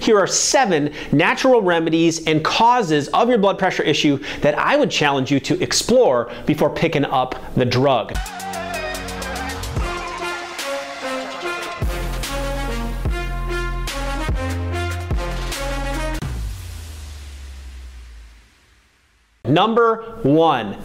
Here 0.00 0.18
are 0.18 0.26
seven 0.26 0.92
natural 1.12 1.62
remedies 1.62 2.26
and 2.26 2.44
causes 2.44 3.08
of 3.08 3.28
your 3.28 3.38
blood 3.38 3.58
pressure 3.58 3.82
issue 3.82 4.18
that 4.40 4.58
I 4.58 4.76
would 4.76 4.90
challenge 4.90 5.30
you 5.30 5.40
to 5.40 5.62
explore 5.62 6.32
before 6.46 6.70
picking 6.70 7.04
up 7.04 7.34
the 7.54 7.64
drug. 7.64 8.14
Number 19.46 20.20
one, 20.22 20.78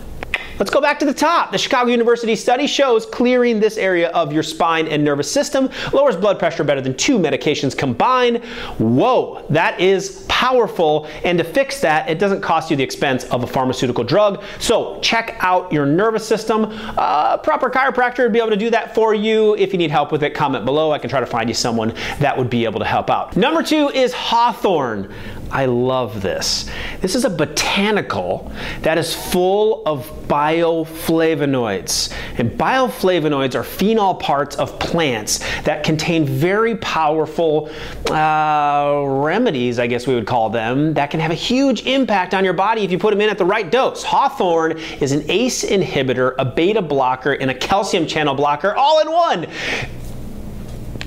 Let's 0.59 0.71
go 0.71 0.81
back 0.81 0.99
to 0.99 1.05
the 1.05 1.13
top. 1.13 1.53
The 1.53 1.57
Chicago 1.57 1.89
University 1.89 2.35
study 2.35 2.67
shows 2.67 3.05
clearing 3.05 3.61
this 3.61 3.77
area 3.77 4.09
of 4.09 4.33
your 4.33 4.43
spine 4.43 4.89
and 4.89 5.05
nervous 5.05 5.31
system 5.31 5.69
lowers 5.93 6.17
blood 6.17 6.37
pressure 6.37 6.65
better 6.65 6.81
than 6.81 6.97
two 6.97 7.17
medications 7.17 7.77
combined. 7.77 8.43
Whoa, 8.77 9.45
that 9.51 9.79
is 9.79 10.25
powerful. 10.27 11.07
And 11.23 11.37
to 11.37 11.45
fix 11.45 11.79
that, 11.79 12.09
it 12.09 12.19
doesn't 12.19 12.41
cost 12.41 12.69
you 12.69 12.75
the 12.75 12.83
expense 12.83 13.23
of 13.25 13.43
a 13.43 13.47
pharmaceutical 13.47 14.03
drug. 14.03 14.43
So 14.59 14.99
check 14.99 15.37
out 15.39 15.71
your 15.71 15.85
nervous 15.85 16.27
system. 16.27 16.65
A 16.65 17.39
proper 17.41 17.69
chiropractor 17.69 18.23
would 18.23 18.33
be 18.33 18.39
able 18.39 18.49
to 18.49 18.57
do 18.57 18.69
that 18.69 18.93
for 18.93 19.13
you. 19.13 19.55
If 19.55 19.71
you 19.71 19.77
need 19.77 19.91
help 19.91 20.11
with 20.11 20.23
it, 20.23 20.33
comment 20.33 20.65
below. 20.65 20.91
I 20.91 20.99
can 20.99 21.09
try 21.09 21.21
to 21.21 21.25
find 21.25 21.49
you 21.49 21.55
someone 21.55 21.93
that 22.19 22.37
would 22.37 22.49
be 22.49 22.65
able 22.65 22.79
to 22.79 22.85
help 22.85 23.09
out. 23.09 23.37
Number 23.37 23.63
two 23.63 23.89
is 23.91 24.11
hawthorn. 24.11 25.13
I 25.51 25.65
love 25.65 26.21
this. 26.21 26.69
This 27.01 27.15
is 27.15 27.25
a 27.25 27.29
botanical 27.29 28.51
that 28.81 28.97
is 28.97 29.15
full 29.15 29.83
of 29.85 30.07
bioflavonoids. 30.27 32.13
And 32.37 32.51
bioflavonoids 32.51 33.55
are 33.55 33.63
phenol 33.63 34.15
parts 34.15 34.55
of 34.57 34.77
plants 34.79 35.39
that 35.63 35.83
contain 35.83 36.25
very 36.25 36.75
powerful 36.77 37.69
uh, 38.09 39.03
remedies, 39.05 39.79
I 39.79 39.87
guess 39.87 40.05
we 40.05 40.13
would 40.15 40.27
call 40.27 40.49
them, 40.49 40.93
that 40.93 41.09
can 41.09 41.19
have 41.19 41.31
a 41.31 41.35
huge 41.35 41.85
impact 41.85 42.33
on 42.33 42.43
your 42.43 42.53
body 42.53 42.83
if 42.83 42.91
you 42.91 42.99
put 42.99 43.11
them 43.11 43.21
in 43.21 43.29
at 43.29 43.37
the 43.37 43.45
right 43.45 43.69
dose. 43.71 44.03
Hawthorn 44.03 44.77
is 45.01 45.11
an 45.11 45.23
ACE 45.29 45.63
inhibitor, 45.63 46.35
a 46.37 46.45
beta 46.45 46.81
blocker, 46.81 47.33
and 47.33 47.49
a 47.49 47.55
calcium 47.55 48.05
channel 48.05 48.35
blocker 48.35 48.75
all 48.75 49.01
in 49.01 49.11
one 49.11 49.47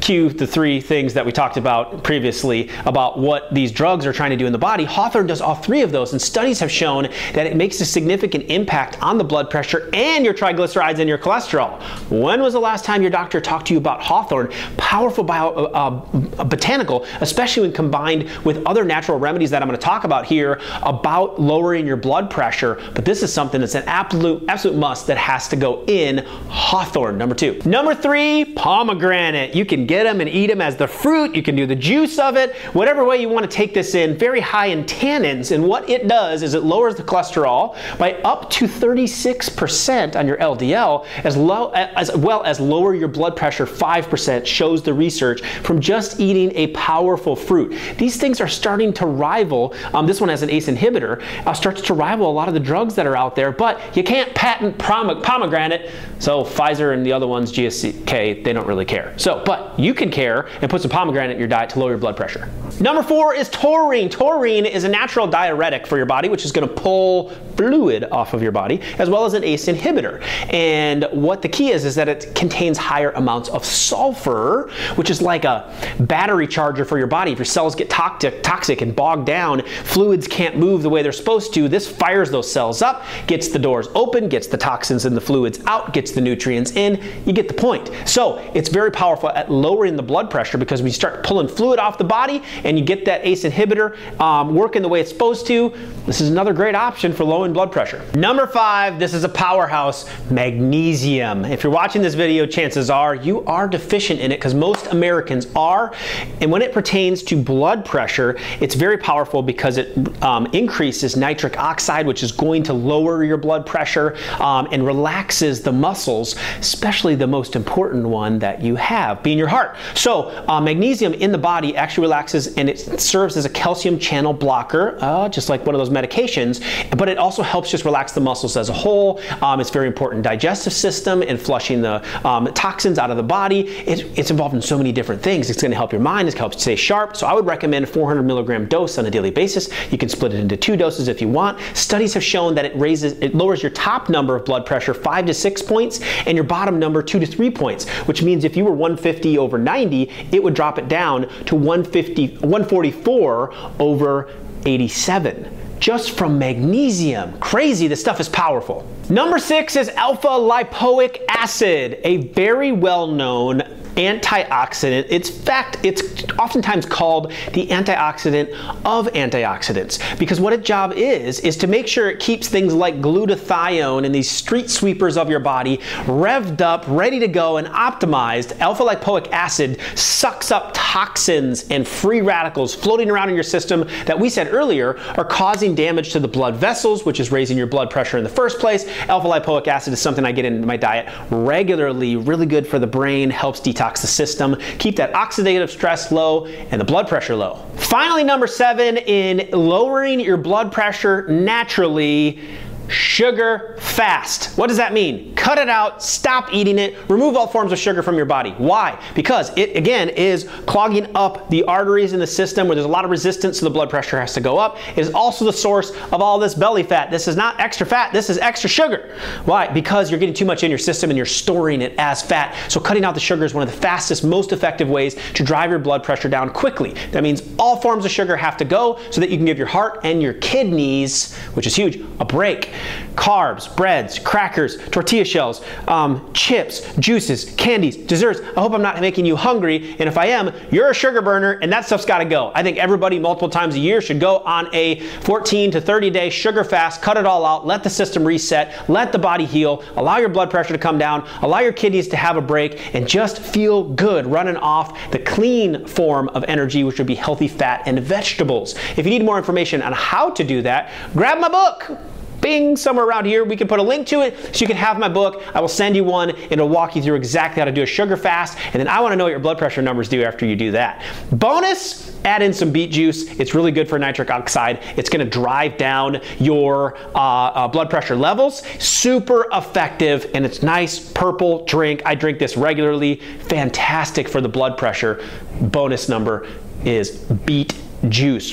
cue 0.02 0.28
the 0.28 0.46
three 0.46 0.80
things 0.80 1.14
that 1.14 1.24
we 1.24 1.32
talked 1.32 1.56
about 1.56 2.02
previously 2.02 2.68
about 2.84 3.18
what 3.18 3.52
these 3.54 3.72
drugs 3.72 4.04
are 4.04 4.12
trying 4.12 4.30
to 4.30 4.36
do 4.36 4.46
in 4.46 4.52
the 4.52 4.58
body, 4.58 4.84
Hawthorn 4.84 5.26
does 5.26 5.40
all 5.40 5.54
three 5.54 5.82
of 5.82 5.92
those, 5.92 6.12
and 6.12 6.20
studies 6.20 6.60
have 6.60 6.70
shown 6.70 7.08
that 7.32 7.46
it 7.46 7.56
makes 7.56 7.80
a 7.80 7.86
significant 7.86 8.44
impact 8.50 9.00
on 9.02 9.16
the 9.16 9.24
blood 9.24 9.48
pressure 9.48 9.88
and 9.94 10.24
your 10.24 10.34
triglycerides 10.34 10.98
and 10.98 11.08
your 11.08 11.18
cholesterol. 11.18 11.80
When 12.10 12.42
was 12.42 12.52
the 12.52 12.60
last 12.60 12.84
time 12.84 13.00
your 13.00 13.10
doctor 13.10 13.40
talked 13.40 13.68
to 13.68 13.74
you 13.74 13.78
about 13.78 14.02
Hawthorn? 14.02 14.50
Powerful 14.76 15.24
bio, 15.24 15.50
uh, 15.50 16.04
uh, 16.38 16.44
botanical, 16.44 17.06
especially 17.20 17.62
when 17.62 17.72
combined 17.72 18.28
with 18.44 18.64
other 18.66 18.84
natural 18.84 19.18
remedies 19.18 19.50
that 19.50 19.62
I'm 19.62 19.68
going 19.68 19.78
to 19.78 19.84
talk 19.84 20.04
about 20.04 20.26
here 20.26 20.60
about 20.82 21.40
lowering 21.40 21.86
your 21.86 21.96
blood 21.96 22.28
pressure. 22.28 22.80
But 22.94 23.04
this 23.04 23.22
is 23.22 23.32
something 23.32 23.60
that's 23.60 23.76
an 23.76 23.84
absolute, 23.86 24.44
absolute 24.48 24.76
must 24.76 25.06
that 25.06 25.16
has 25.16 25.48
to 25.48 25.56
go 25.56 25.84
in 25.86 26.18
Hawthorn. 26.48 27.18
Number 27.18 27.34
two. 27.34 27.60
Number 27.64 27.94
three, 27.94 28.44
pomegranate. 28.56 29.54
You 29.54 29.64
can 29.64 29.86
get 29.92 30.04
them 30.04 30.22
and 30.22 30.30
eat 30.30 30.46
them 30.46 30.62
as 30.62 30.74
the 30.76 30.88
fruit. 30.88 31.36
You 31.36 31.42
can 31.42 31.54
do 31.54 31.66
the 31.66 31.76
juice 31.76 32.18
of 32.18 32.36
it, 32.36 32.56
whatever 32.72 33.04
way 33.04 33.20
you 33.20 33.28
want 33.28 33.44
to 33.48 33.56
take 33.56 33.74
this 33.74 33.94
in. 33.94 34.16
Very 34.16 34.40
high 34.40 34.66
in 34.66 34.84
tannins, 34.84 35.52
and 35.52 35.62
what 35.62 35.88
it 35.90 36.08
does 36.08 36.42
is 36.42 36.54
it 36.54 36.62
lowers 36.62 36.94
the 36.94 37.02
cholesterol 37.02 37.76
by 37.98 38.14
up 38.22 38.48
to 38.50 38.66
36% 38.66 40.16
on 40.16 40.26
your 40.26 40.38
LDL, 40.38 41.04
as 41.24 41.36
low 41.36 41.70
as 41.72 42.10
well 42.16 42.42
as 42.44 42.58
lower 42.58 42.94
your 42.94 43.08
blood 43.08 43.36
pressure 43.36 43.66
5%. 43.66 44.46
Shows 44.46 44.82
the 44.82 44.94
research 44.94 45.42
from 45.62 45.78
just 45.78 46.18
eating 46.18 46.52
a 46.54 46.68
powerful 46.68 47.36
fruit. 47.36 47.78
These 47.98 48.16
things 48.16 48.40
are 48.40 48.48
starting 48.48 48.94
to 48.94 49.04
rival. 49.04 49.74
Um, 49.92 50.06
this 50.06 50.20
one 50.20 50.30
has 50.30 50.42
an 50.42 50.48
ACE 50.48 50.68
inhibitor, 50.68 51.22
uh, 51.46 51.52
starts 51.52 51.82
to 51.82 51.94
rival 51.94 52.30
a 52.30 52.32
lot 52.32 52.48
of 52.48 52.54
the 52.54 52.60
drugs 52.60 52.94
that 52.94 53.06
are 53.06 53.16
out 53.16 53.36
there, 53.36 53.52
but 53.52 53.78
you 53.94 54.02
can't 54.02 54.34
patent 54.34 54.78
pomegranate. 54.78 55.90
So 56.18 56.44
Pfizer 56.44 56.94
and 56.94 57.04
the 57.04 57.12
other 57.12 57.26
ones, 57.26 57.52
GSK, 57.52 58.42
they 58.42 58.52
don't 58.52 58.66
really 58.66 58.84
care. 58.86 59.12
So, 59.18 59.42
but 59.44 59.78
you 59.84 59.94
can 59.94 60.10
care 60.10 60.48
and 60.60 60.70
put 60.70 60.82
some 60.82 60.90
pomegranate 60.90 61.32
in 61.32 61.38
your 61.38 61.48
diet 61.48 61.70
to 61.70 61.78
lower 61.78 61.90
your 61.90 61.98
blood 61.98 62.16
pressure. 62.16 62.48
Number 62.80 63.02
four 63.02 63.34
is 63.34 63.48
taurine. 63.48 64.08
Taurine 64.08 64.66
is 64.66 64.84
a 64.84 64.88
natural 64.88 65.26
diuretic 65.26 65.86
for 65.86 65.96
your 65.96 66.06
body, 66.06 66.28
which 66.28 66.44
is 66.44 66.52
going 66.52 66.68
to 66.68 66.74
pull 66.74 67.30
fluid 67.56 68.04
off 68.10 68.34
of 68.34 68.42
your 68.42 68.52
body, 68.52 68.80
as 68.98 69.10
well 69.10 69.24
as 69.24 69.34
an 69.34 69.44
ACE 69.44 69.66
inhibitor. 69.66 70.22
And 70.52 71.06
what 71.12 71.42
the 71.42 71.48
key 71.48 71.70
is, 71.70 71.84
is 71.84 71.94
that 71.94 72.08
it 72.08 72.34
contains 72.34 72.78
higher 72.78 73.10
amounts 73.12 73.48
of 73.50 73.64
sulfur, 73.64 74.70
which 74.96 75.10
is 75.10 75.22
like 75.22 75.44
a 75.44 75.72
battery 76.00 76.46
charger 76.46 76.84
for 76.84 76.98
your 76.98 77.06
body. 77.06 77.32
If 77.32 77.38
your 77.38 77.44
cells 77.44 77.74
get 77.74 77.90
toxic, 77.90 78.42
toxic 78.42 78.80
and 78.80 78.96
bogged 78.96 79.26
down, 79.26 79.62
fluids 79.84 80.26
can't 80.26 80.56
move 80.56 80.82
the 80.82 80.90
way 80.90 81.02
they're 81.02 81.12
supposed 81.12 81.54
to. 81.54 81.68
This 81.68 81.88
fires 81.88 82.30
those 82.30 82.50
cells 82.50 82.82
up, 82.82 83.04
gets 83.26 83.48
the 83.48 83.58
doors 83.58 83.88
open, 83.94 84.28
gets 84.28 84.46
the 84.46 84.56
toxins 84.56 85.04
and 85.04 85.16
the 85.16 85.20
fluids 85.20 85.60
out, 85.66 85.92
gets 85.92 86.12
the 86.12 86.20
nutrients 86.20 86.72
in. 86.72 87.02
You 87.26 87.32
get 87.32 87.48
the 87.48 87.54
point. 87.54 87.90
So 88.06 88.38
it's 88.54 88.68
very 88.68 88.90
powerful 88.90 89.28
at 89.30 89.50
lowering 89.72 89.96
the 89.96 90.02
blood 90.02 90.30
pressure 90.30 90.58
because 90.58 90.82
we 90.82 90.90
start 90.90 91.24
pulling 91.24 91.48
fluid 91.48 91.78
off 91.78 91.96
the 91.96 92.04
body 92.04 92.42
and 92.64 92.78
you 92.78 92.84
get 92.84 93.06
that 93.06 93.24
ACE 93.24 93.44
inhibitor 93.44 93.96
um, 94.20 94.54
working 94.54 94.82
the 94.82 94.88
way 94.88 95.00
it's 95.00 95.10
supposed 95.10 95.46
to. 95.46 95.72
This 96.04 96.20
is 96.20 96.28
another 96.28 96.52
great 96.52 96.74
option 96.74 97.12
for 97.12 97.24
lowering 97.24 97.54
blood 97.54 97.72
pressure. 97.72 98.04
Number 98.14 98.46
five, 98.46 98.98
this 98.98 99.14
is 99.14 99.24
a 99.24 99.28
powerhouse, 99.30 100.10
magnesium. 100.30 101.46
If 101.46 101.64
you're 101.64 101.72
watching 101.72 102.02
this 102.02 102.14
video, 102.14 102.44
chances 102.44 102.90
are 102.90 103.14
you 103.14 103.44
are 103.44 103.66
deficient 103.66 104.20
in 104.20 104.30
it 104.30 104.36
because 104.36 104.52
most 104.52 104.88
Americans 104.88 105.46
are. 105.56 105.94
And 106.42 106.50
when 106.50 106.60
it 106.60 106.72
pertains 106.72 107.22
to 107.24 107.36
blood 107.36 107.84
pressure, 107.84 108.36
it's 108.60 108.74
very 108.74 108.98
powerful 108.98 109.42
because 109.42 109.78
it 109.78 109.96
um, 110.22 110.46
increases 110.52 111.16
nitric 111.16 111.58
oxide, 111.58 112.06
which 112.06 112.22
is 112.22 112.30
going 112.30 112.62
to 112.64 112.74
lower 112.74 113.24
your 113.24 113.38
blood 113.38 113.64
pressure 113.64 114.16
um, 114.38 114.68
and 114.70 114.84
relaxes 114.84 115.62
the 115.62 115.72
muscles, 115.72 116.36
especially 116.58 117.14
the 117.14 117.26
most 117.26 117.56
important 117.56 118.06
one 118.06 118.38
that 118.40 118.60
you 118.60 118.76
have, 118.76 119.22
being 119.22 119.38
your 119.38 119.48
heart. 119.48 119.61
So 119.94 120.44
uh, 120.48 120.60
magnesium 120.60 121.14
in 121.14 121.32
the 121.32 121.38
body 121.38 121.76
actually 121.76 122.02
relaxes 122.02 122.54
and 122.56 122.68
it 122.68 123.00
serves 123.00 123.36
as 123.36 123.44
a 123.44 123.50
calcium 123.50 123.98
channel 123.98 124.32
blocker, 124.32 124.98
uh, 125.00 125.28
just 125.28 125.48
like 125.48 125.64
one 125.66 125.74
of 125.74 125.78
those 125.78 125.90
medications, 125.90 126.62
but 126.96 127.08
it 127.08 127.18
also 127.18 127.42
helps 127.42 127.70
just 127.70 127.84
relax 127.84 128.12
the 128.12 128.20
muscles 128.20 128.56
as 128.56 128.68
a 128.68 128.72
whole. 128.72 129.20
Um, 129.40 129.60
it's 129.60 129.70
very 129.70 129.86
important 129.86 130.22
digestive 130.22 130.72
system 130.72 131.22
and 131.22 131.40
flushing 131.40 131.82
the 131.82 132.02
um, 132.26 132.46
toxins 132.54 132.98
out 132.98 133.10
of 133.10 133.16
the 133.16 133.22
body. 133.22 133.60
It, 133.60 134.18
it's 134.18 134.30
involved 134.30 134.54
in 134.54 134.62
so 134.62 134.76
many 134.76 134.92
different 134.92 135.22
things. 135.22 135.50
It's 135.50 135.60
going 135.60 135.70
to 135.70 135.76
help 135.76 135.92
your 135.92 136.00
mind. 136.00 136.28
It's 136.28 136.34
going 136.34 136.50
to 136.50 136.54
help 136.54 136.60
stay 136.60 136.76
sharp. 136.76 137.16
So 137.16 137.26
I 137.26 137.32
would 137.32 137.46
recommend 137.46 137.84
a 137.84 137.88
400 137.88 138.22
milligram 138.22 138.66
dose 138.66 138.98
on 138.98 139.06
a 139.06 139.10
daily 139.10 139.30
basis. 139.30 139.68
You 139.90 139.98
can 139.98 140.08
split 140.08 140.34
it 140.34 140.40
into 140.40 140.56
two 140.56 140.76
doses 140.76 141.08
if 141.08 141.20
you 141.20 141.28
want. 141.28 141.58
Studies 141.74 142.14
have 142.14 142.24
shown 142.24 142.54
that 142.54 142.64
it 142.64 142.76
raises, 142.76 143.12
it 143.14 143.34
lowers 143.34 143.62
your 143.62 143.70
top 143.70 144.08
number 144.08 144.36
of 144.36 144.44
blood 144.44 144.66
pressure 144.66 144.94
five 144.94 145.26
to 145.26 145.34
six 145.34 145.62
points 145.62 146.00
and 146.26 146.36
your 146.36 146.44
bottom 146.44 146.78
number 146.78 147.02
two 147.02 147.18
to 147.18 147.26
three 147.26 147.50
points, 147.50 147.88
which 148.06 148.22
means 148.22 148.44
if 148.44 148.56
you 148.56 148.64
were 148.64 148.72
150 148.72 149.38
over 149.38 149.51
90, 149.58 150.10
it 150.32 150.42
would 150.42 150.54
drop 150.54 150.78
it 150.78 150.88
down 150.88 151.28
to 151.46 151.54
150, 151.54 152.38
144 152.38 153.54
over 153.78 154.30
87 154.64 155.58
just 155.82 156.12
from 156.12 156.38
magnesium. 156.38 157.36
Crazy, 157.40 157.88
this 157.88 158.00
stuff 158.00 158.20
is 158.20 158.28
powerful. 158.28 158.86
Number 159.10 159.40
six 159.40 159.74
is 159.74 159.88
alpha 159.88 160.28
lipoic 160.28 161.22
acid, 161.28 161.98
a 162.04 162.18
very 162.18 162.70
well 162.70 163.08
known 163.08 163.62
antioxidant. 163.96 165.06
It's 165.08 165.30
fact, 165.30 165.78
it's 165.82 166.24
oftentimes 166.38 166.86
called 166.86 167.32
the 167.52 167.66
antioxidant 167.68 168.52
of 168.84 169.06
antioxidants 169.12 170.18
because 170.18 170.40
what 170.40 170.52
its 170.52 170.66
job 170.66 170.92
is 170.94 171.40
is 171.40 171.56
to 171.58 171.66
make 171.66 171.86
sure 171.86 172.10
it 172.10 172.20
keeps 172.20 172.48
things 172.48 172.74
like 172.74 173.00
glutathione 173.00 174.04
and 174.04 174.14
these 174.14 174.30
street 174.30 174.70
sweepers 174.70 175.16
of 175.16 175.28
your 175.28 175.40
body 175.40 175.78
revved 176.04 176.60
up, 176.60 176.84
ready 176.86 177.18
to 177.18 177.28
go 177.28 177.58
and 177.58 177.68
optimized. 177.68 178.58
Alpha 178.60 178.82
lipoic 178.82 179.30
acid 179.30 179.78
sucks 179.94 180.50
up 180.50 180.70
toxins 180.74 181.68
and 181.70 181.86
free 181.86 182.20
radicals 182.20 182.74
floating 182.74 183.10
around 183.10 183.28
in 183.28 183.34
your 183.34 183.44
system 183.44 183.86
that 184.06 184.18
we 184.18 184.28
said 184.28 184.52
earlier 184.52 184.98
are 185.16 185.24
causing 185.24 185.74
damage 185.74 186.12
to 186.12 186.20
the 186.20 186.28
blood 186.28 186.56
vessels, 186.56 187.04
which 187.04 187.20
is 187.20 187.30
raising 187.30 187.58
your 187.58 187.66
blood 187.66 187.90
pressure 187.90 188.18
in 188.18 188.24
the 188.24 188.30
first 188.30 188.58
place. 188.58 188.86
Alpha 189.08 189.28
lipoic 189.28 189.66
acid 189.66 189.92
is 189.92 190.00
something 190.00 190.24
I 190.24 190.32
get 190.32 190.44
into 190.44 190.66
my 190.66 190.76
diet 190.76 191.12
regularly, 191.30 192.16
really 192.16 192.46
good 192.46 192.66
for 192.66 192.78
the 192.78 192.86
brain, 192.86 193.30
helps 193.30 193.60
detox 193.60 193.81
detox 193.82 194.00
the 194.00 194.06
system, 194.06 194.56
keep 194.78 194.96
that 194.96 195.12
oxidative 195.12 195.68
stress 195.68 196.12
low 196.12 196.46
and 196.46 196.80
the 196.80 196.84
blood 196.84 197.08
pressure 197.08 197.36
low. 197.36 197.56
Finally, 197.76 198.24
number 198.24 198.46
seven, 198.46 198.96
in 198.96 199.48
lowering 199.52 200.20
your 200.20 200.36
blood 200.36 200.72
pressure 200.72 201.26
naturally, 201.28 202.40
sugar 202.88 203.76
fast. 203.78 204.56
What 204.56 204.68
does 204.68 204.76
that 204.76 204.92
mean? 204.92 205.34
Cut 205.34 205.58
it 205.58 205.68
out, 205.68 206.02
stop 206.02 206.52
eating 206.52 206.78
it, 206.78 206.96
remove 207.08 207.36
all 207.36 207.46
forms 207.46 207.72
of 207.72 207.78
sugar 207.78 208.02
from 208.02 208.16
your 208.16 208.24
body. 208.24 208.52
Why? 208.52 209.02
Because 209.14 209.56
it, 209.56 209.76
again, 209.76 210.08
is 210.10 210.48
clogging 210.66 211.08
up 211.14 211.48
the 211.50 211.64
arteries 211.64 212.12
in 212.12 212.20
the 212.20 212.26
system 212.26 212.68
where 212.68 212.74
there's 212.74 212.86
a 212.86 212.88
lot 212.88 213.04
of 213.04 213.10
resistance, 213.10 213.60
so 213.60 213.64
the 213.64 213.70
blood 213.70 213.90
pressure 213.90 214.18
has 214.20 214.34
to 214.34 214.40
go 214.40 214.58
up. 214.58 214.78
It 214.90 214.98
is 214.98 215.12
also 215.14 215.44
the 215.44 215.52
source 215.52 215.90
of 216.12 216.20
all 216.20 216.38
this 216.38 216.54
belly 216.54 216.82
fat. 216.82 217.10
This 217.10 217.28
is 217.28 217.36
not 217.36 217.58
extra 217.60 217.86
fat, 217.86 218.12
this 218.12 218.30
is 218.30 218.38
extra 218.38 218.68
sugar. 218.68 219.16
Why? 219.44 219.68
Because 219.68 220.10
you're 220.10 220.20
getting 220.20 220.34
too 220.34 220.44
much 220.44 220.62
in 220.62 220.70
your 220.70 220.78
system 220.78 221.10
and 221.10 221.16
you're 221.16 221.26
storing 221.26 221.82
it 221.82 221.94
as 221.98 222.22
fat. 222.22 222.54
So 222.70 222.80
cutting 222.80 223.04
out 223.04 223.14
the 223.14 223.20
sugar 223.20 223.44
is 223.44 223.54
one 223.54 223.66
of 223.66 223.72
the 223.72 223.80
fastest, 223.80 224.24
most 224.24 224.52
effective 224.52 224.88
ways 224.88 225.16
to 225.34 225.42
drive 225.42 225.70
your 225.70 225.78
blood 225.78 226.02
pressure 226.02 226.28
down 226.28 226.50
quickly. 226.50 226.94
That 227.12 227.22
means 227.22 227.42
all 227.58 227.80
forms 227.80 228.04
of 228.04 228.10
sugar 228.10 228.36
have 228.36 228.56
to 228.58 228.64
go 228.64 228.98
so 229.10 229.20
that 229.20 229.30
you 229.30 229.36
can 229.36 229.46
give 229.46 229.58
your 229.58 229.66
heart 229.66 230.00
and 230.04 230.22
your 230.22 230.34
kidneys, 230.34 231.34
which 231.54 231.66
is 231.66 231.76
huge, 231.76 232.04
a 232.20 232.24
break 232.24 232.71
carbs, 233.14 233.74
breads, 233.76 234.18
crackers, 234.18 234.78
tortilla 234.90 235.24
shells, 235.24 235.64
um, 235.88 236.32
chips, 236.32 236.94
juices, 236.96 237.54
candies, 237.56 237.96
desserts. 237.96 238.40
I 238.56 238.60
hope 238.60 238.72
I'm 238.72 238.82
not 238.82 239.00
making 239.00 239.26
you 239.26 239.36
hungry. 239.36 239.96
And 239.98 240.08
if 240.08 240.18
I 240.18 240.26
am, 240.26 240.52
you're 240.70 240.90
a 240.90 240.94
sugar 240.94 241.22
burner 241.22 241.52
and 241.62 241.72
that 241.72 241.86
stuff's 241.86 242.04
got 242.04 242.18
to 242.18 242.24
go. 242.24 242.52
I 242.54 242.62
think 242.62 242.78
everybody 242.78 243.18
multiple 243.18 243.48
times 243.48 243.74
a 243.74 243.78
year 243.78 244.00
should 244.00 244.20
go 244.20 244.38
on 244.38 244.68
a 244.74 245.00
14 245.20 245.70
to 245.72 245.80
30 245.80 246.10
day 246.10 246.30
sugar 246.30 246.64
fast, 246.64 247.02
cut 247.02 247.16
it 247.16 247.26
all 247.26 247.44
out, 247.44 247.66
let 247.66 247.82
the 247.82 247.90
system 247.90 248.24
reset, 248.24 248.88
let 248.88 249.12
the 249.12 249.18
body 249.18 249.44
heal, 249.44 249.84
allow 249.96 250.18
your 250.18 250.28
blood 250.28 250.50
pressure 250.50 250.72
to 250.72 250.78
come 250.78 250.98
down, 250.98 251.26
allow 251.42 251.60
your 251.60 251.72
kidneys 251.72 252.08
to 252.08 252.16
have 252.16 252.36
a 252.36 252.40
break, 252.40 252.94
and 252.94 253.08
just 253.08 253.40
feel 253.40 253.84
good 253.84 254.26
running 254.26 254.56
off 254.56 255.10
the 255.10 255.18
clean 255.18 255.86
form 255.86 256.28
of 256.30 256.44
energy, 256.48 256.84
which 256.84 256.98
would 256.98 257.06
be 257.06 257.14
healthy 257.14 257.48
fat 257.48 257.82
and 257.86 257.98
vegetables. 258.00 258.74
If 258.96 258.98
you 258.98 259.10
need 259.10 259.24
more 259.24 259.38
information 259.38 259.82
on 259.82 259.92
how 259.92 260.30
to 260.30 260.44
do 260.44 260.62
that, 260.62 260.90
grab 261.12 261.38
my 261.38 261.48
book 261.48 261.98
bing, 262.42 262.76
somewhere 262.76 263.06
around 263.06 263.24
here. 263.24 263.44
We 263.44 263.56
can 263.56 263.66
put 263.66 263.78
a 263.78 263.82
link 263.82 264.06
to 264.08 264.20
it 264.20 264.54
so 264.54 264.60
you 264.60 264.66
can 264.66 264.76
have 264.76 264.98
my 264.98 265.08
book. 265.08 265.42
I 265.54 265.60
will 265.60 265.68
send 265.68 265.96
you 265.96 266.04
one 266.04 266.30
and 266.30 266.52
it'll 266.52 266.68
walk 266.68 266.94
you 266.94 267.02
through 267.02 267.14
exactly 267.14 267.60
how 267.60 267.64
to 267.64 267.72
do 267.72 267.82
a 267.82 267.86
sugar 267.86 268.18
fast. 268.18 268.58
And 268.66 268.74
then 268.74 268.88
I 268.88 269.00
want 269.00 269.12
to 269.12 269.16
know 269.16 269.24
what 269.24 269.30
your 269.30 269.38
blood 269.38 269.56
pressure 269.56 269.80
numbers 269.80 270.08
do 270.08 270.22
after 270.22 270.44
you 270.44 270.56
do 270.56 270.72
that. 270.72 271.02
Bonus, 271.32 272.14
add 272.24 272.42
in 272.42 272.52
some 272.52 272.70
beet 272.70 272.90
juice. 272.90 273.38
It's 273.40 273.54
really 273.54 273.72
good 273.72 273.88
for 273.88 273.98
nitric 273.98 274.30
oxide. 274.30 274.80
It's 274.96 275.08
going 275.08 275.24
to 275.24 275.30
drive 275.30 275.78
down 275.78 276.20
your 276.38 276.98
uh, 277.14 277.18
uh, 277.18 277.68
blood 277.68 277.88
pressure 277.88 278.16
levels. 278.16 278.62
Super 278.78 279.46
effective 279.52 280.30
and 280.34 280.44
it's 280.44 280.62
nice 280.62 280.98
purple 281.12 281.64
drink. 281.64 282.02
I 282.04 282.14
drink 282.14 282.38
this 282.38 282.56
regularly. 282.56 283.16
Fantastic 283.48 284.28
for 284.28 284.40
the 284.40 284.48
blood 284.48 284.76
pressure. 284.76 285.24
Bonus 285.60 286.08
number 286.08 286.48
is 286.84 287.18
beet 287.18 287.74
juice. 288.08 288.52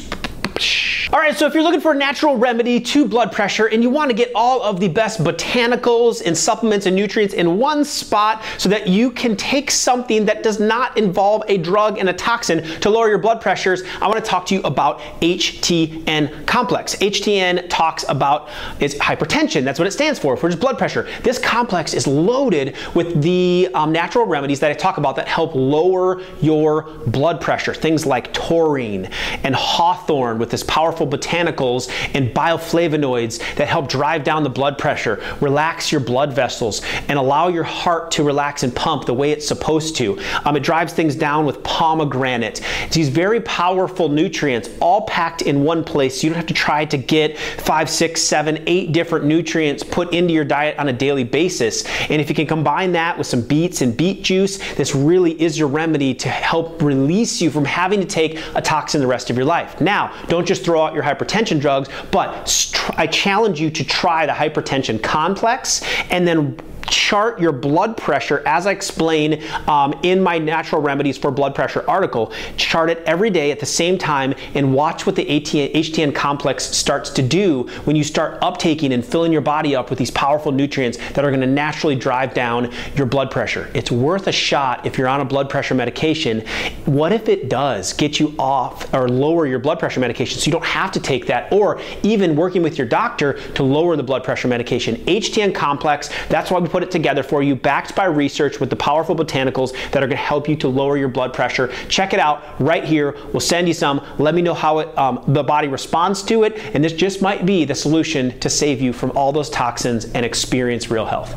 All 1.11 1.17
right, 1.17 1.35
so 1.35 1.47
if 1.47 1.56
you're 1.56 1.63
looking 1.63 1.81
for 1.81 1.94
a 1.94 1.95
natural 1.95 2.38
remedy 2.38 2.79
to 2.79 3.07
blood 3.07 3.31
pressure 3.31 3.65
and 3.65 3.81
you 3.81 3.89
want 3.89 4.11
to 4.11 4.15
get 4.15 4.31
all 4.35 4.61
of 4.61 4.79
the 4.79 4.88
best 4.88 5.23
botanicals 5.23 6.21
and 6.23 6.38
supplements 6.38 6.85
and 6.85 6.95
nutrients 6.95 7.33
in 7.33 7.57
one 7.57 7.83
spot 7.83 8.44
so 8.59 8.69
that 8.69 8.88
you 8.88 9.09
can 9.09 9.35
take 9.35 9.71
something 9.71 10.23
that 10.25 10.44
does 10.44 10.59
not 10.59 10.95
involve 11.00 11.41
a 11.47 11.57
drug 11.57 11.97
and 11.97 12.09
a 12.09 12.13
toxin 12.13 12.63
to 12.81 12.91
lower 12.91 13.09
your 13.09 13.17
blood 13.17 13.41
pressures, 13.41 13.81
I 14.00 14.07
want 14.07 14.23
to 14.23 14.29
talk 14.29 14.45
to 14.47 14.53
you 14.53 14.61
about 14.61 15.00
HTN 15.21 16.45
complex. 16.45 16.95
HTN 16.97 17.67
talks 17.69 18.05
about 18.07 18.47
its 18.79 18.94
hypertension. 18.94 19.63
That's 19.63 19.79
what 19.79 19.88
it 19.88 19.91
stands 19.91 20.19
for, 20.19 20.38
for 20.38 20.47
just 20.47 20.62
blood 20.62 20.77
pressure. 20.77 21.09
This 21.23 21.39
complex 21.39 21.95
is 21.95 22.05
loaded 22.05 22.75
with 22.94 23.23
the 23.23 23.67
um, 23.73 23.91
natural 23.91 24.27
remedies 24.27 24.59
that 24.59 24.69
I 24.69 24.75
talk 24.75 25.00
about 25.00 25.15
that 25.15 25.27
help 25.27 25.55
lower 25.55 26.21
your 26.39 26.83
blood 27.07 27.41
pressure. 27.41 27.73
Things 27.73 28.05
like 28.05 28.31
taurine 28.31 29.09
and 29.44 29.55
hawthorn 29.55 30.38
with 30.38 30.51
this 30.51 30.62
powerful 30.62 30.99
powerful 31.00 31.19
botanicals 31.19 31.90
and 32.13 32.30
bioflavonoids 32.34 33.56
that 33.56 33.68
help 33.68 33.88
drive 33.88 34.24
down 34.24 34.44
the 34.44 34.50
blood 34.50 34.78
pressure, 34.78 35.24
relax 35.40 35.92
your 35.92 36.01
blood 36.01 36.34
vessels, 36.34 36.81
and 37.07 37.18
allow 37.18 37.48
your 37.48 37.63
heart 37.63 38.12
to 38.12 38.24
relax 38.24 38.63
and 38.63 38.75
pump 38.75 39.06
the 39.06 39.13
way 39.13 39.31
it's 39.31 39.48
supposed 39.48 39.96
to. 39.96 40.19
Um, 40.46 40.56
it 40.56 40.63
drives 40.63 40.94
things 40.94 41.16
down 41.16 41.46
with 41.46 41.63
pomegranate. 41.63 42.62
It's 42.86 42.96
these 42.96 43.10
very 43.10 43.40
powerful 43.42 44.10
nutrients 44.10 44.69
all 44.81 45.01
packed 45.01 45.42
in 45.42 45.63
one 45.63 45.84
place. 45.84 46.19
So 46.19 46.28
you 46.28 46.34
don't 46.34 46.38
have 46.38 46.48
to 46.48 46.54
try 46.54 46.86
to 46.86 46.98
get 46.98 47.38
five, 47.38 47.90
six, 47.90 48.22
seven, 48.22 48.63
eight 48.68 48.92
different 48.92 49.25
nutrients 49.25 49.84
put 49.84 50.13
into 50.13 50.34
your 50.34 50.46
diet 50.46 50.78
on 50.78 50.90
a 50.90 50.94
daily 50.94 51.24
basis. 51.24 51.86
And 52.10 52.22
if 52.22 52.30
you 52.30 52.36
can 52.36 52.48
combine 52.48 52.92
that 52.94 53.18
with 53.18 53.28
some 53.28 53.42
beets 53.42 53.81
and 53.81 53.96
beet 53.96 54.24
juice, 54.24 54.57
this 54.75 54.96
really 54.96 55.42
is 55.42 55.57
your 55.57 55.68
remedy 55.68 56.13
to 56.16 56.30
help 56.30 56.81
release 56.81 57.42
you 57.42 57.51
from 57.51 57.66
having 57.66 58.00
to 58.00 58.06
take 58.06 58.40
a 58.56 58.62
toxin 58.62 59.00
the 59.00 59.07
rest 59.07 59.30
of 59.30 59.38
your 59.38 59.46
life. 59.46 59.80
Now, 59.80 60.12
don't 60.28 60.46
just 60.46 60.66
throw 60.66 60.84
out 60.84 60.88
your 60.94 61.03
hypertension 61.03 61.59
drugs, 61.59 61.89
but 62.12 62.74
I 62.97 63.07
challenge 63.07 63.59
you 63.59 63.69
to 63.71 63.83
try 63.83 64.25
the 64.25 64.33
hypertension 64.33 65.01
complex 65.01 65.83
and 66.09 66.27
then 66.27 66.57
chart 66.89 67.39
your 67.39 67.51
blood 67.51 67.95
pressure 67.97 68.44
as 68.45 68.68
I 68.68 68.71
explain 68.71 69.44
um, 69.68 69.97
in 70.03 70.21
my 70.21 70.38
natural 70.38 70.81
remedies 70.81 71.18
for 71.18 71.31
blood 71.31 71.56
pressure 71.56 71.83
article. 71.88 72.31
Chart 72.57 72.89
it 72.89 73.00
every 73.06 73.30
day 73.30 73.51
at 73.51 73.59
the 73.59 73.65
same 73.65 73.97
time 73.97 74.33
and 74.56 74.74
watch 74.74 75.06
what 75.06 75.15
the 75.15 75.25
ATN, 75.25 75.74
HTN 75.74 76.15
complex 76.15 76.65
starts 76.65 77.09
to 77.12 77.21
do 77.21 77.63
when 77.86 77.95
you 77.95 78.03
start 78.03 78.39
uptaking 78.41 78.94
and 78.94 79.06
filling 79.06 79.31
your 79.31 79.41
body 79.41 79.75
up 79.75 79.89
with 79.89 80.00
these 80.00 80.12
powerful 80.12 80.51
nutrients 80.51 80.97
that 81.13 81.24
are 81.24 81.30
going 81.30 81.41
to 81.41 81.47
naturally 81.47 81.95
drive 81.95 82.33
down 82.33 82.71
your 82.95 83.06
blood 83.06 83.31
pressure. 83.31 83.69
It's 83.74 83.91
worth 83.91 84.27
a 84.27 84.31
shot 84.31 84.86
if 84.86 84.97
you're 84.97 85.07
on 85.07 85.21
a 85.21 85.25
blood 85.25 85.50
pressure 85.50 85.75
medication. 85.75 86.41
What 86.86 87.12
if 87.12 87.30
it 87.30 87.50
does 87.50 87.94
get 87.94 88.19
you 88.19 88.36
off 88.38 88.94
or 88.94 89.07
lower 89.07 89.45
your 89.45 89.59
blood 89.59 89.80
pressure 89.80 90.00
medication 90.00 90.39
so 90.39 90.45
you 90.45 90.51
don't 90.51 90.65
have 90.65 90.91
to 90.91 91.00
take 91.00 91.25
that 91.27 91.51
or 91.51 91.80
even 92.03 92.36
working 92.36 92.63
with 92.63 92.77
your 92.77 92.88
doctor 92.88 93.33
to 93.51 93.63
lower 93.63 93.95
the 93.95 94.03
blood 94.03 94.24
pressure 94.24 94.47
medication? 94.47 94.95
HTN 95.06 95.53
complex, 95.53 96.09
that's 96.30 96.51
why 96.51 96.59
we 96.59 96.68
put 96.68 96.78
put 96.79 96.87
it 96.87 96.91
together 96.91 97.23
for 97.23 97.43
you, 97.43 97.55
backed 97.55 97.93
by 97.93 98.05
research 98.05 98.61
with 98.61 98.69
the 98.69 98.75
powerful 98.75 99.13
botanicals 99.13 99.73
that 99.91 100.01
are 100.01 100.07
going 100.07 100.11
to 100.11 100.15
help 100.15 100.47
you 100.47 100.55
to 100.55 100.69
lower 100.69 100.95
your 100.95 101.09
blood 101.09 101.33
pressure. 101.33 101.67
Check 101.89 102.13
it 102.13 102.21
out 102.21 102.41
right 102.61 102.85
here. 102.85 103.17
We'll 103.33 103.41
send 103.41 103.67
you 103.67 103.73
some. 103.73 104.01
Let 104.17 104.33
me 104.33 104.41
know 104.41 104.53
how 104.53 104.79
it, 104.79 104.97
um, 104.97 105.21
the 105.27 105.43
body 105.43 105.67
responds 105.67 106.23
to 106.23 106.43
it, 106.43 106.57
and 106.73 106.81
this 106.81 106.93
just 106.93 107.21
might 107.21 107.45
be 107.45 107.65
the 107.65 107.75
solution 107.75 108.39
to 108.39 108.49
save 108.49 108.79
you 108.79 108.93
from 108.93 109.11
all 109.11 109.33
those 109.33 109.49
toxins 109.49 110.05
and 110.13 110.25
experience 110.25 110.89
real 110.89 111.05
health. 111.05 111.35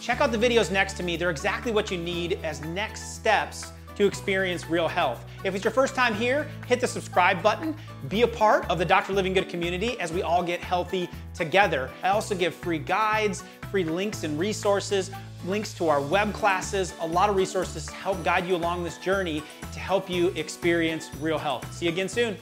Check 0.00 0.20
out 0.20 0.32
the 0.32 0.38
videos 0.38 0.72
next 0.72 0.94
to 0.94 1.04
me. 1.04 1.16
They're 1.16 1.30
exactly 1.30 1.70
what 1.70 1.92
you 1.92 1.98
need 1.98 2.40
as 2.42 2.60
next 2.62 3.14
steps 3.14 3.70
to 3.96 4.06
experience 4.06 4.68
real 4.68 4.88
health. 4.88 5.24
If 5.44 5.54
it's 5.54 5.64
your 5.64 5.72
first 5.72 5.94
time 5.94 6.14
here, 6.14 6.48
hit 6.66 6.80
the 6.80 6.86
subscribe 6.86 7.42
button. 7.42 7.74
Be 8.08 8.22
a 8.22 8.28
part 8.28 8.68
of 8.70 8.78
the 8.78 8.84
Dr. 8.84 9.12
Livingood 9.12 9.48
community 9.48 9.98
as 10.00 10.12
we 10.12 10.22
all 10.22 10.42
get 10.42 10.60
healthy 10.60 11.08
together. 11.34 11.90
I 12.02 12.10
also 12.10 12.34
give 12.34 12.54
free 12.54 12.78
guides, 12.78 13.42
free 13.70 13.84
links 13.84 14.24
and 14.24 14.38
resources, 14.38 15.10
links 15.44 15.74
to 15.74 15.88
our 15.88 16.00
web 16.00 16.32
classes, 16.32 16.94
a 17.00 17.06
lot 17.06 17.30
of 17.30 17.36
resources 17.36 17.86
to 17.86 17.92
help 17.92 18.22
guide 18.24 18.46
you 18.46 18.56
along 18.56 18.84
this 18.84 18.98
journey 18.98 19.42
to 19.72 19.78
help 19.78 20.10
you 20.10 20.28
experience 20.28 21.10
real 21.20 21.38
health. 21.38 21.72
See 21.72 21.86
you 21.86 21.92
again 21.92 22.08
soon. 22.08 22.36